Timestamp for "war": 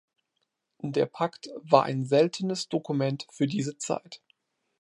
1.57-1.83